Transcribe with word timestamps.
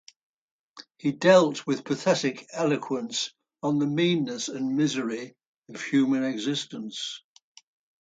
He 0.97 1.11
dwelt 1.11 1.67
with 1.67 1.85
pathetic 1.85 2.47
eloquence 2.53 3.35
on 3.61 3.77
the 3.77 3.85
meanness 3.85 4.47
and 4.49 4.75
misery 4.75 5.35
of 5.69 5.79
human 5.79 6.23
existence. 6.23 7.21